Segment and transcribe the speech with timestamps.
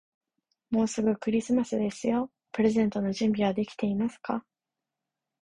[0.71, 2.31] もうすぐクリスマスですよ。
[2.53, 4.43] プレゼントの準備はできていますか。